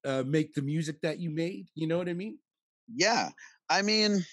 [0.04, 1.68] uh, make the music that you made?
[1.74, 2.38] You know what i mean?
[2.94, 3.30] Yeah.
[3.70, 4.24] I mean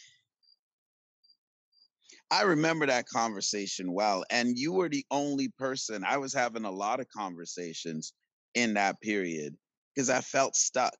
[2.31, 4.23] I remember that conversation well.
[4.29, 8.13] And you were the only person, I was having a lot of conversations
[8.53, 9.55] in that period
[9.95, 10.95] because I felt stuck.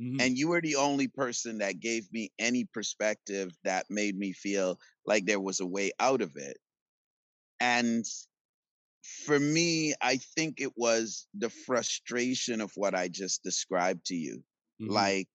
[0.00, 0.20] Mm-hmm.
[0.20, 4.78] And you were the only person that gave me any perspective that made me feel
[5.06, 6.56] like there was a way out of it.
[7.60, 8.04] And
[9.24, 14.42] for me, I think it was the frustration of what I just described to you.
[14.82, 14.92] Mm-hmm.
[14.92, 15.28] Like,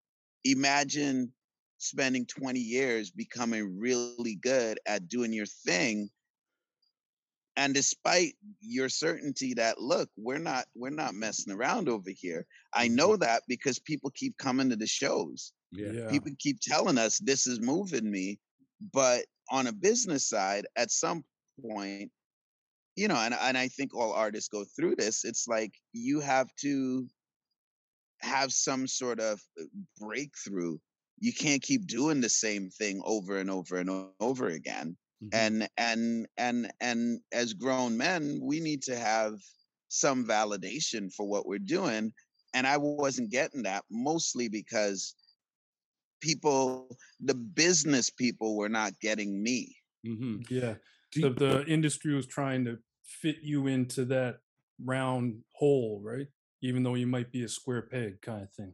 [0.44, 1.32] imagine
[1.80, 6.10] spending 20 years becoming really good at doing your thing
[7.56, 12.86] and despite your certainty that look we're not we're not messing around over here i
[12.86, 12.96] mm-hmm.
[12.96, 16.10] know that because people keep coming to the shows yeah.
[16.10, 18.38] people keep telling us this is moving me
[18.94, 21.24] but on a business side at some
[21.62, 22.12] point
[22.96, 26.50] you know and, and i think all artists go through this it's like you have
[26.56, 27.08] to
[28.22, 29.64] have some sort of uh,
[29.98, 30.78] breakthrough
[31.20, 35.30] you can't keep doing the same thing over and over and over again mm-hmm.
[35.34, 39.34] and and and and as grown men we need to have
[39.88, 42.12] some validation for what we're doing
[42.54, 45.16] and i wasn't getting that mostly because
[46.22, 46.88] people
[47.20, 49.76] the business people were not getting me.
[50.06, 50.42] Mm-hmm.
[50.50, 50.76] yeah.
[51.16, 54.38] The, the industry was trying to fit you into that
[54.84, 56.28] round hole right?
[56.62, 58.74] Even though you might be a square peg kind of thing.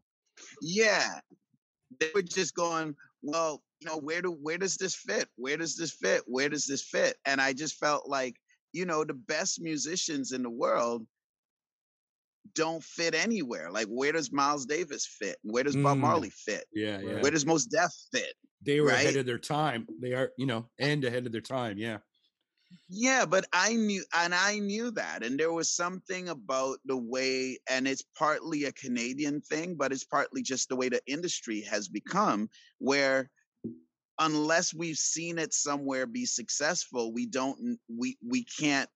[0.61, 1.19] Yeah
[1.99, 5.27] they were just going, well, you know, where do where does this fit?
[5.35, 6.23] Where does this fit?
[6.25, 7.17] Where does this fit?
[7.25, 8.35] And I just felt like,
[8.73, 11.05] you know, the best musicians in the world
[12.53, 13.71] don't fit anywhere.
[13.71, 15.37] Like, where does Miles Davis fit?
[15.43, 16.01] Where does Bob mm.
[16.01, 16.65] Marley fit?
[16.73, 17.21] Yeah, yeah.
[17.21, 18.33] Where does Mos Def fit?
[18.63, 19.01] They were right?
[19.01, 19.87] ahead of their time.
[20.01, 21.77] They are, you know, and ahead of their time.
[21.77, 21.97] Yeah.
[22.89, 25.23] Yeah, but I knew, and I knew that.
[25.23, 30.03] And there was something about the way, and it's partly a Canadian thing, but it's
[30.03, 33.29] partly just the way the industry has become, where
[34.19, 38.89] unless we've seen it somewhere be successful, we don't, we, we can't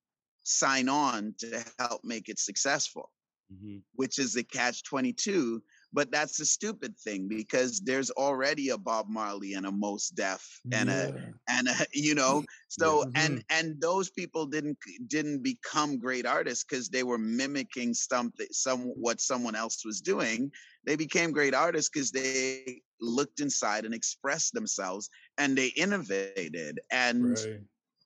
[0.44, 3.12] sign on to help make it successful,
[3.54, 3.78] mm-hmm.
[3.96, 9.08] which is a catch 22 but that's a stupid thing because there's already a Bob
[9.10, 11.08] Marley and a Mos Def and yeah.
[11.08, 11.14] a
[11.50, 13.12] and a you know so mm-hmm.
[13.16, 18.82] and and those people didn't didn't become great artists because they were mimicking something some
[18.96, 20.52] what someone else was doing
[20.86, 27.32] they became great artists because they looked inside and expressed themselves and they innovated and
[27.32, 27.60] right.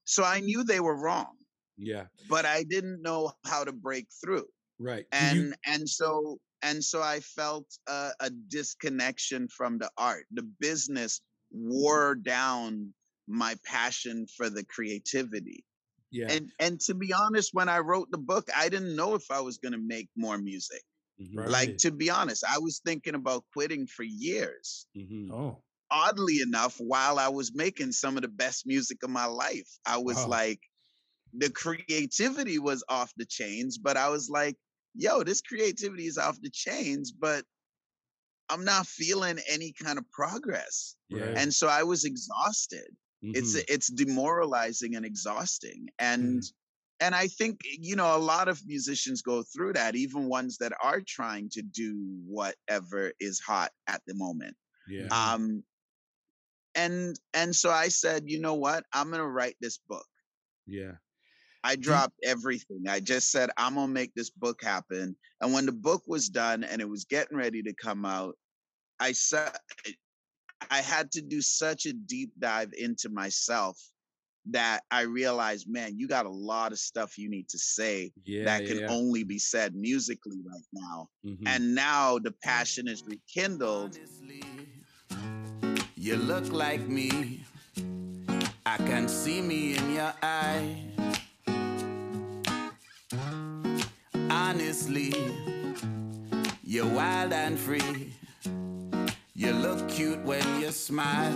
[0.05, 1.35] so I knew they were wrong
[1.77, 4.45] yeah but I didn't know how to break through
[4.79, 10.25] right and you- and so and so I felt uh, a disconnection from the art.
[10.31, 11.21] The business
[11.51, 12.93] wore down
[13.27, 15.63] my passion for the creativity.
[16.11, 16.31] Yeah.
[16.31, 19.41] And and to be honest, when I wrote the book, I didn't know if I
[19.41, 20.81] was going to make more music.
[21.21, 21.39] Mm-hmm.
[21.39, 21.49] Right.
[21.49, 24.87] Like to be honest, I was thinking about quitting for years.
[24.97, 25.31] Mm-hmm.
[25.33, 25.61] Oh.
[25.91, 29.97] Oddly enough, while I was making some of the best music of my life, I
[29.97, 30.27] was wow.
[30.27, 30.59] like,
[31.37, 34.55] the creativity was off the chains, but I was like,
[34.93, 37.43] yo, this creativity is off the chains, but
[38.49, 40.95] I'm not feeling any kind of progress.
[41.09, 41.33] Yeah.
[41.35, 42.87] And so I was exhausted.
[43.23, 43.31] Mm-hmm.
[43.35, 45.87] It's it's demoralizing and exhausting.
[45.99, 46.53] And mm.
[46.99, 50.73] and I think you know a lot of musicians go through that, even ones that
[50.83, 54.55] are trying to do whatever is hot at the moment.
[54.87, 55.07] Yeah.
[55.11, 55.63] Um
[56.75, 58.83] and and so I said, you know what?
[58.93, 60.05] I'm going to write this book.
[60.65, 60.93] Yeah.
[61.63, 62.83] I dropped everything.
[62.89, 65.15] I just said, I'm going to make this book happen.
[65.41, 68.35] And when the book was done and it was getting ready to come out,
[68.99, 69.51] I said,
[70.69, 73.77] I had to do such a deep dive into myself
[74.51, 78.43] that I realized, man, you got a lot of stuff you need to say yeah,
[78.45, 78.87] that can yeah.
[78.89, 81.07] only be said musically right now.
[81.25, 81.47] Mm-hmm.
[81.47, 83.97] And now the passion is rekindled.
[85.95, 87.43] You look like me.
[88.65, 90.93] I can see me in your eyes.
[94.53, 95.11] Honestly.
[96.63, 98.13] You're wild and free.
[99.33, 101.33] You look cute when you smile.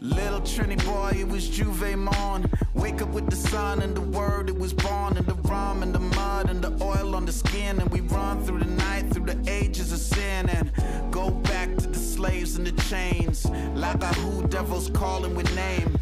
[0.00, 2.50] Little Trini boy, it was J'ouvert morn.
[2.72, 5.18] Wake up with the sun and the word, it was born.
[5.18, 7.78] And the rum and the mud and the oil on the skin.
[7.78, 10.48] And we run through the night, through the ages of sin.
[10.48, 10.72] And
[11.10, 13.44] go back to the slaves and the chains.
[13.74, 15.97] Like a who devils calling with name.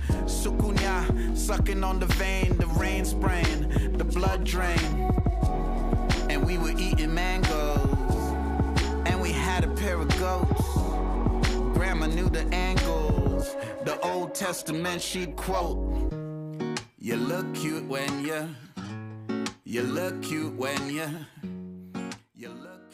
[1.36, 5.12] Sucking on the vein, the rain spraying, the blood drain.
[6.28, 7.96] And we were eating mangoes
[9.06, 10.62] and we had a pair of goats.
[11.74, 13.54] Grandma knew the angles.
[13.84, 16.12] The Old Testament she'd quote.
[16.98, 18.48] You look cute when you,
[19.64, 21.08] you look cute when you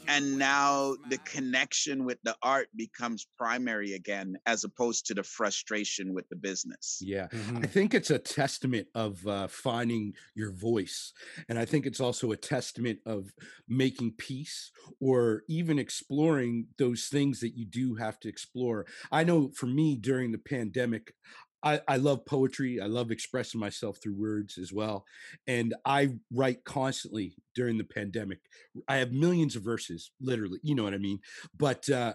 [0.09, 6.15] and now the connection with the art becomes primary again as opposed to the frustration
[6.15, 7.59] with the business yeah mm-hmm.
[7.59, 11.13] i think it's a testament of uh, finding your voice
[11.49, 13.33] and i think it's also a testament of
[13.69, 19.51] making peace or even exploring those things that you do have to explore i know
[19.55, 21.15] for me during the pandemic
[21.63, 22.81] I, I love poetry.
[22.81, 25.05] I love expressing myself through words as well.
[25.47, 28.41] And I write constantly during the pandemic.
[28.89, 31.21] I have millions of verses, literally, you know what I mean?
[31.57, 32.15] But uh,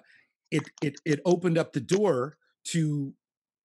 [0.52, 3.14] it, it, it opened up the door to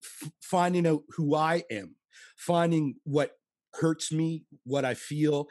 [0.03, 1.95] f- finding out who I am,
[2.37, 3.31] finding what
[3.73, 5.47] hurts me, what I feel.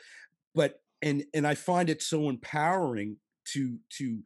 [0.55, 3.17] But, and, and I find it so empowering
[3.53, 4.23] to, to,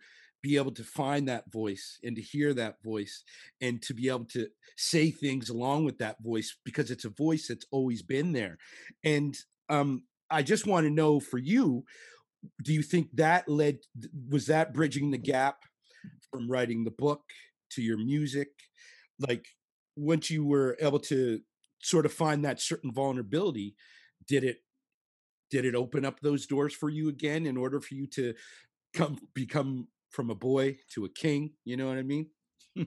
[0.47, 3.25] be able to find that voice and to hear that voice
[3.61, 7.49] and to be able to say things along with that voice because it's a voice
[7.49, 8.57] that's always been there.
[9.03, 9.37] And
[9.69, 11.83] um, I just want to know for you,
[12.63, 13.79] do you think that led,
[14.31, 15.57] was that bridging the gap
[16.31, 17.23] from writing the book
[17.73, 18.51] to your music?
[19.19, 19.47] Like
[19.97, 21.41] once you were able to
[21.83, 23.75] sort of find that certain vulnerability,
[24.29, 24.59] did it
[25.49, 28.35] did it open up those doors for you again in order for you to
[28.93, 29.87] come become
[30.17, 31.53] from a boy to a king.
[31.67, 32.31] You know what I mean?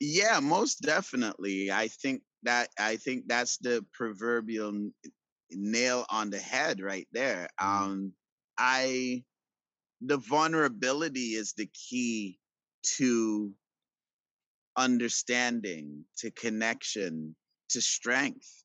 [0.00, 1.70] yeah, most definitely.
[1.70, 4.90] I think that I think that's the proverbial
[5.50, 7.46] nail on the head right there.
[7.60, 7.84] Mm-hmm.
[7.84, 8.12] Um,
[8.58, 9.22] I
[10.00, 12.38] the vulnerability is the key
[12.96, 13.52] to
[14.78, 17.36] understanding, to connection,
[17.68, 18.64] to strength.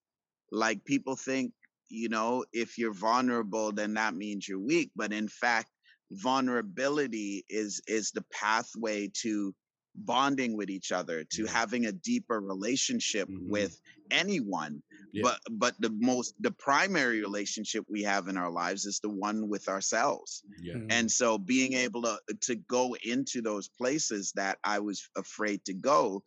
[0.49, 1.51] Like people think,
[1.89, 4.91] you know, if you're vulnerable, then that means you're weak.
[4.95, 5.67] But in fact,
[6.11, 9.53] vulnerability is is the pathway to
[9.97, 13.49] bonding with each other to having a deeper relationship mm-hmm.
[13.49, 13.79] with
[14.11, 14.81] anyone
[15.13, 15.23] yeah.
[15.23, 19.47] but but the most the primary relationship we have in our lives is the one
[19.47, 20.75] with ourselves yeah.
[20.89, 25.73] And so being able to to go into those places that i was afraid to
[25.73, 26.21] go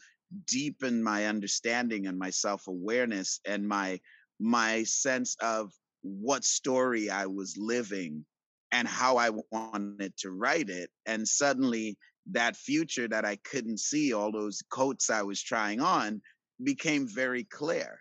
[0.46, 4.00] deepen my understanding and my self-awareness and my
[4.40, 5.72] my sense of
[6.02, 8.24] what story i was living
[8.72, 10.90] and how I wanted to write it.
[11.06, 11.96] And suddenly,
[12.30, 16.20] that future that I couldn't see, all those coats I was trying on,
[16.62, 18.00] became very clear.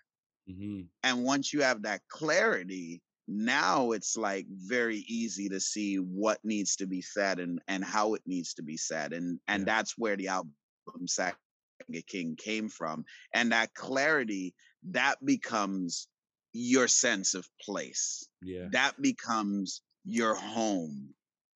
[0.49, 0.81] Mm-hmm.
[1.03, 6.77] And once you have that clarity, now it's like very easy to see what needs
[6.77, 9.65] to be said and and how it needs to be said and and yeah.
[9.65, 10.53] that's where the album
[11.07, 11.35] Saga
[12.07, 13.03] King came from
[13.33, 14.55] and that clarity
[14.91, 16.07] that becomes
[16.53, 21.09] your sense of place yeah that becomes your home.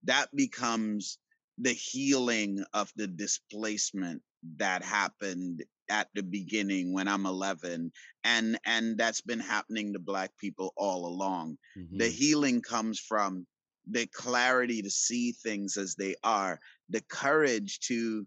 [0.04, 1.18] That becomes
[1.58, 4.22] the healing of the displacement
[4.58, 7.92] that happened at the beginning when I'm 11
[8.24, 11.58] and and that's been happening to black people all along.
[11.78, 11.98] Mm-hmm.
[11.98, 13.46] The healing comes from
[13.90, 18.26] the clarity to see things as they are, the courage to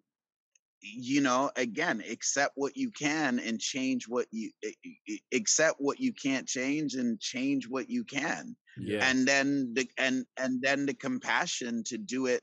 [0.85, 5.77] you know again accept what you can and change what you eh, eh, eh, accept
[5.79, 9.09] what you can't change and change what you can yeah.
[9.09, 12.43] and then the and and then the compassion to do it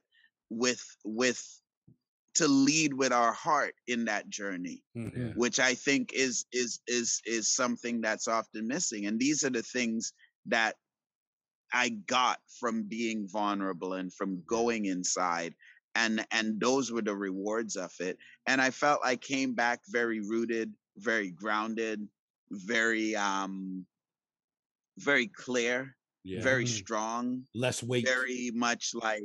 [0.50, 1.42] with with
[2.34, 5.30] to lead with our heart in that journey mm-hmm.
[5.36, 9.62] which i think is is is is something that's often missing and these are the
[9.62, 10.14] things
[10.48, 10.76] that
[11.74, 15.54] i got from being vulnerable and from going inside
[15.96, 18.18] and and those were the rewards of it
[18.48, 22.08] and i felt i came back very rooted very grounded
[22.52, 23.86] very um
[24.98, 26.42] very clear yeah.
[26.42, 26.70] very mm.
[26.70, 29.24] strong less weight very much like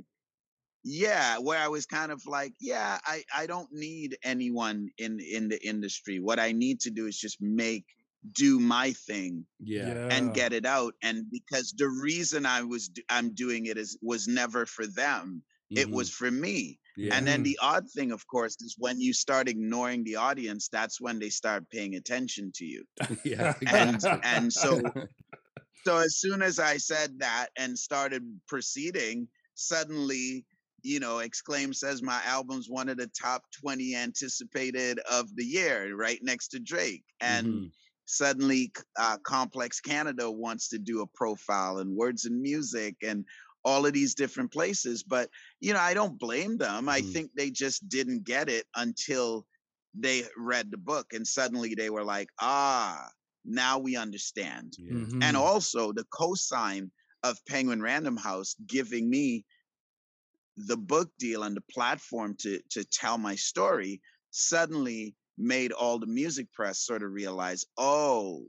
[0.85, 5.49] yeah where i was kind of like yeah i i don't need anyone in in
[5.49, 7.85] the industry what i need to do is just make
[8.33, 9.87] do my thing yeah.
[9.87, 10.09] yeah.
[10.11, 14.27] and get it out and because the reason i was i'm doing it is was
[14.27, 15.43] never for them
[15.73, 15.79] Mm-hmm.
[15.79, 16.79] It was for me.
[16.97, 17.15] Yeah.
[17.15, 21.01] And then the odd thing, of course, is when you start ignoring the audience, that's
[21.01, 22.85] when they start paying attention to you.
[23.25, 23.55] yeah.
[23.67, 24.81] And and so
[25.85, 30.47] so as soon as I said that and started proceeding, suddenly,
[30.83, 35.95] you know, Exclaim says my album's one of the top 20 anticipated of the year,
[35.97, 37.05] right next to Drake.
[37.21, 37.67] And mm-hmm.
[38.07, 43.25] suddenly, uh, Complex Canada wants to do a profile and Words and Music and
[43.67, 45.03] all of these different places.
[45.03, 45.29] But,
[45.61, 46.87] you know, I don't blame them.
[46.87, 46.89] Mm-hmm.
[46.89, 49.45] I think they just didn't get it until
[49.99, 53.07] they read the book and suddenly they were like, ah,
[53.45, 54.75] now we understand.
[54.81, 55.23] Mm-hmm.
[55.23, 56.91] And also the cosign
[57.25, 59.45] of Penguin Random House giving me
[60.57, 64.01] the book deal and the platform to to tell my story
[64.31, 68.45] suddenly made all the music press sort of realize, oh,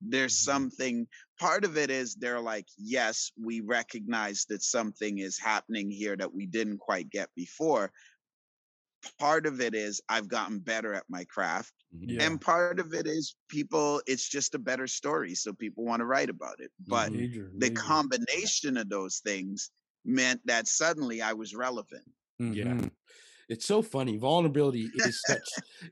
[0.00, 0.52] there's mm-hmm.
[0.52, 1.06] something
[1.42, 6.32] part of it is they're like yes we recognize that something is happening here that
[6.32, 7.90] we didn't quite get before
[9.18, 11.72] part of it is I've gotten better at my craft.
[11.94, 12.10] Mm-hmm.
[12.10, 12.22] Yeah.
[12.22, 15.34] And part of it is people, it's just a better story.
[15.34, 16.70] So people want to write about it.
[16.86, 17.80] But major, the major.
[17.80, 19.70] combination of those things
[20.04, 22.08] meant that suddenly I was relevant.
[22.40, 22.86] Mm-hmm.
[23.48, 23.54] Yeah.
[23.54, 24.16] It's so funny.
[24.16, 25.48] Vulnerability is such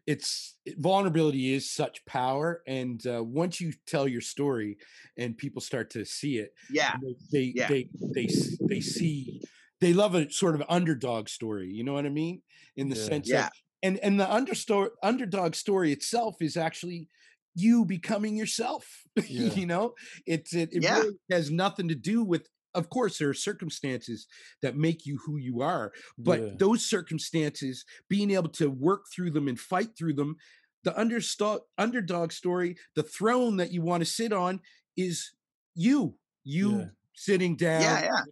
[0.06, 2.62] it's vulnerability is such power.
[2.66, 4.78] And uh, once you tell your story
[5.16, 7.68] and people start to see it, yeah, they they, yeah.
[7.68, 8.28] they they
[8.68, 9.40] they see
[9.80, 11.70] they love a sort of underdog story.
[11.70, 12.42] You know what I mean?
[12.76, 13.04] In the yeah.
[13.04, 13.46] sense yeah.
[13.46, 17.08] Of, and and the understory, underdog story itself is actually
[17.54, 18.86] you becoming yourself.
[19.28, 19.52] Yeah.
[19.52, 19.92] you know,
[20.26, 22.48] it's it, it really has nothing to do with.
[22.74, 24.26] Of course, there are circumstances
[24.62, 29.48] that make you who you are, but those circumstances, being able to work through them
[29.48, 30.36] and fight through them,
[30.84, 34.60] the understo- underdog story, the throne that you want to sit on,
[34.96, 35.32] is
[35.74, 36.14] you.
[36.42, 38.22] You sitting down yeah, yeah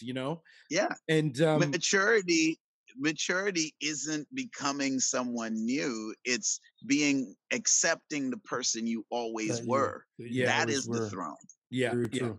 [0.00, 0.42] you know?
[0.70, 0.88] Yeah.
[1.08, 2.58] And um, maturity
[2.98, 10.46] maturity isn't becoming someone new it's being accepting the person you always that were yeah,
[10.46, 10.98] that is were.
[10.98, 11.36] the throne
[11.70, 12.32] yeah, yeah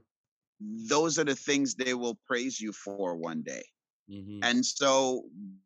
[0.62, 3.64] those are the things they will praise you for one day.
[4.10, 4.40] Mm-hmm.
[4.44, 5.24] and so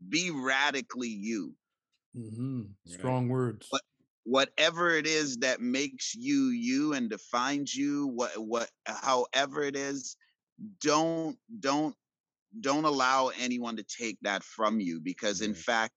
[0.08, 1.56] be radically you.
[2.16, 2.62] Mm-hmm.
[2.86, 3.68] strong words.
[3.72, 3.82] But
[4.24, 10.16] whatever it is that makes you you and defines you what what however it is
[10.82, 11.96] don't don't
[12.60, 15.94] don't allow anyone to take that from you because in fact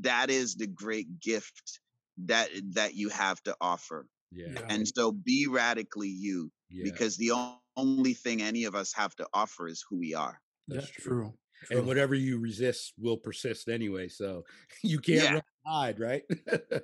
[0.00, 1.80] that is the great gift
[2.24, 4.06] that that you have to offer.
[4.30, 4.58] Yeah.
[4.68, 6.84] And so be radically you yeah.
[6.84, 7.32] because the
[7.76, 11.32] only thing any of us have to offer is who we are that's true.
[11.68, 11.78] true.
[11.78, 14.44] and whatever you resist will persist anyway so
[14.82, 15.40] you can't yeah.
[15.66, 16.22] hide right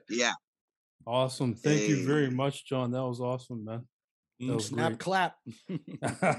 [0.08, 0.32] yeah
[1.06, 1.88] awesome thank hey.
[1.88, 3.84] you very much john that was awesome man
[4.40, 4.98] Mm, snap great.
[5.00, 5.36] clap.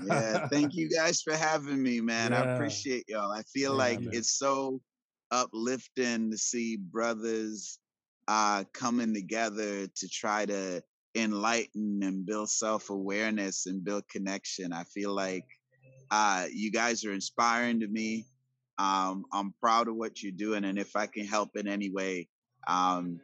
[0.08, 2.32] yeah, thank you guys for having me, man.
[2.32, 2.44] Yeah.
[2.44, 3.32] I appreciate y'all.
[3.32, 4.12] I feel yeah, like man.
[4.14, 4.80] it's so
[5.32, 7.78] uplifting to see brothers
[8.28, 10.82] uh coming together to try to
[11.24, 14.74] enlighten and build self-awareness and build connection.
[14.74, 15.46] I feel like
[16.12, 18.26] uh you guys are inspiring to me.
[18.78, 22.28] Um I'm proud of what you're doing and if I can help in any way,
[22.68, 23.20] um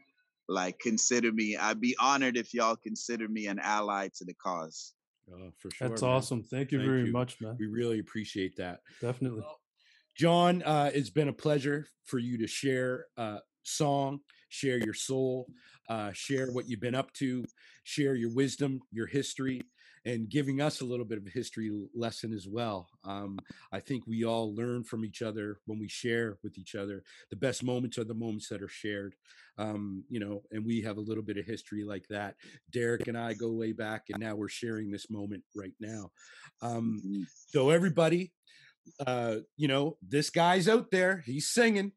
[0.48, 4.94] like consider me i'd be honored if y'all consider me an ally to the cause
[5.32, 6.12] oh for sure that's man.
[6.12, 7.12] awesome thank you Thank very you.
[7.12, 9.60] much man we really appreciate that definitely well,
[10.16, 14.20] john uh, it's been a pleasure for you to share uh, song
[14.50, 15.48] share your soul
[15.90, 17.44] uh, share what you've been up to
[17.86, 19.62] share your wisdom your history
[20.06, 22.88] and giving us a little bit of a history lesson as well.
[23.04, 23.40] Um,
[23.72, 27.04] I think we all learn from each other when we share with each other.
[27.32, 29.16] The best moments are the moments that are shared,
[29.58, 32.36] um, you know, and we have a little bit of history like that.
[32.72, 36.12] Derek and I go way back, and now we're sharing this moment right now.
[36.62, 37.24] Um, mm-hmm.
[37.48, 38.32] so, everybody,
[39.06, 41.92] uh, you know, this guy's out there, he's singing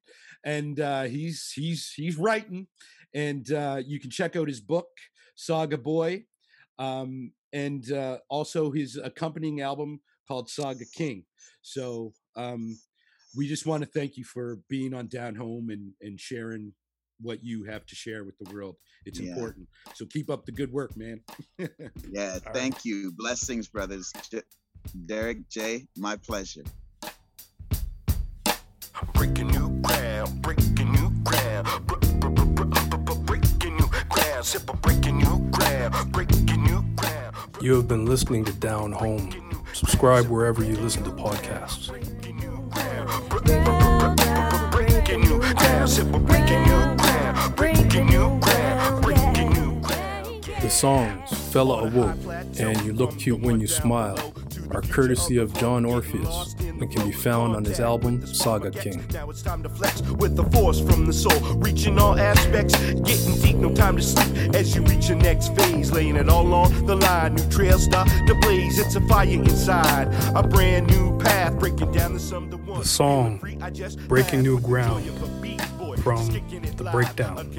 [0.44, 2.66] and uh, he's he's he's writing,
[3.14, 4.88] and uh, you can check out his book,
[5.34, 6.24] Saga Boy.
[6.78, 11.24] Um, and uh, also his accompanying album called Saga King.
[11.62, 12.78] So um,
[13.36, 16.72] we just want to thank you for being on Down Home and, and sharing
[17.20, 18.76] what you have to share with the world.
[19.06, 19.32] It's yeah.
[19.32, 19.66] important.
[19.94, 21.20] So keep up the good work, man.
[21.58, 22.84] yeah, thank right.
[22.84, 23.12] you.
[23.16, 24.12] Blessings, brothers.
[25.06, 26.64] Derek J, my pleasure.
[29.14, 33.22] Breaking new ground, breaking new ground, breaking new ground,
[34.82, 36.28] breaking new ground, breaking
[37.60, 39.32] you have been listening to Down Home.
[39.72, 41.88] Subscribe wherever you listen to podcasts.
[50.62, 52.16] The songs Fella Awoke
[52.60, 54.16] and You Look Cute When You Smile
[54.70, 59.04] are courtesy of John Orpheus and can be found on his album Saga King.
[59.12, 63.40] Now it's time to flex with the force from the soul, reaching all aspects, getting
[63.40, 66.86] deep, no time to sleep as you reach your next phase, laying it all on
[66.86, 67.34] the line.
[67.34, 72.14] New trail start to blaze, it's a fire inside, a brand new path, breaking down
[72.14, 72.48] the sum.
[72.48, 73.40] The song,
[74.06, 75.04] Breaking New Ground,
[76.02, 77.50] from the breakdown.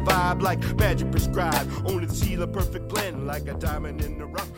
[0.00, 1.70] Vibe like magic prescribed.
[1.86, 2.06] Only
[2.46, 4.50] perfect blend, like a diamond in the rough,